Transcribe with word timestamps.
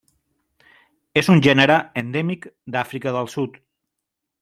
És 1.21 1.29
un 1.35 1.43
gènere 1.49 1.77
endèmic 2.03 2.51
d'Àfrica 2.77 3.15
del 3.19 3.35
Sud. 3.39 3.65